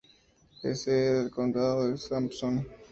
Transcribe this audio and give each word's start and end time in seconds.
Es 0.63 0.81
sede 0.81 1.21
del 1.21 1.29
condado 1.29 1.87
de 1.87 1.95
Sampson. 1.95 2.65